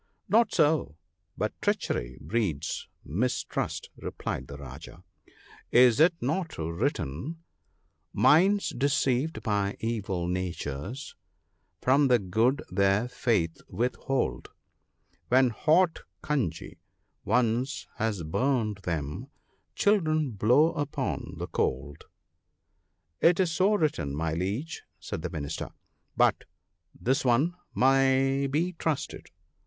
* 0.15 0.29
Not 0.29 0.51
so! 0.51 0.97
but 1.37 1.53
treachery 1.61 2.17
breeds 2.19 2.87
mistrust/ 3.05 3.91
replied 3.97 4.47
the 4.47 4.57
Rajah; 4.57 5.03
is 5.71 5.99
it 5.99 6.15
not 6.19 6.57
written— 6.57 7.43
"Minds 8.11 8.69
deceived 8.71 9.43
by 9.43 9.77
evil 9.79 10.27
natures, 10.27 11.13
from 11.81 12.07
the 12.07 12.17
good 12.17 12.63
their 12.71 13.07
faith 13.07 13.61
with 13.69 13.93
hold; 13.93 14.49
When 15.27 15.51
hot 15.51 15.99
conjee 16.23 16.79
once 17.23 17.85
has 17.97 18.23
burned 18.23 18.77
them, 18.77 19.27
children 19.75 20.31
blow 20.31 20.71
upon 20.71 21.35
the 21.37 21.45
cold."' 21.45 22.05
It 23.29 23.39
is 23.39 23.51
so 23.51 23.75
written, 23.75 24.15
my 24.15 24.33
Liege,' 24.33 24.81
said 24.99 25.21
the 25.21 25.29
Minister. 25.29 25.69
* 25.95 26.17
But 26.17 26.45
this 26.99 27.23
one 27.23 27.53
may 27.75 28.47
be 28.47 28.73
trusted. 28.73 29.27